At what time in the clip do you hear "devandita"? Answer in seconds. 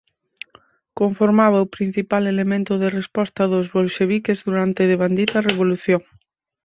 4.91-5.45